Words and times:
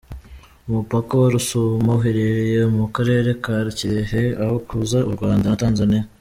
Umupaka 0.67 1.11
wa 1.21 1.27
Rusumo 1.33 1.91
uherereye 1.97 2.59
mu 2.75 2.85
karere 2.95 3.29
ka 3.43 3.55
Kirehe, 3.77 4.21
aho 4.43 4.55
uhuza 4.63 4.99
u 5.07 5.11
Rwanda 5.15 5.45
na 5.49 5.59
Tanzania. 5.63 6.03